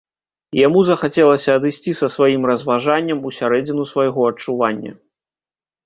Яму 0.59 0.79
захацелася 0.87 1.49
адысці 1.59 1.91
са 2.01 2.07
сваім 2.15 2.49
разважаннем 2.53 3.19
усярэдзіну 3.33 3.83
свайго 3.95 4.21
адчування. 4.35 4.91